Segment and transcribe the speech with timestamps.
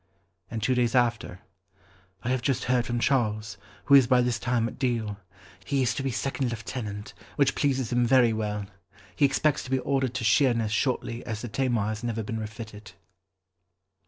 [0.49, 1.41] And two days after,
[2.23, 5.19] "I have just heard from Charles, who is by this time at Deal.
[5.63, 8.65] He is to be second lieutenant, which pleases him very well.
[9.15, 12.93] He expects to be ordered to Sheerness shortly as the Tamar has never been refitted."